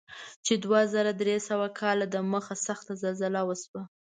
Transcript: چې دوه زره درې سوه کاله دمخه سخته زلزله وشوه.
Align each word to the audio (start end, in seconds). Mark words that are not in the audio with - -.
چې 0.45 0.53
دوه 0.63 0.81
زره 0.93 1.11
درې 1.21 1.37
سوه 1.49 1.67
کاله 1.79 2.05
دمخه 2.15 2.55
سخته 2.67 2.93
زلزله 3.03 3.41
وشوه. 3.45 3.81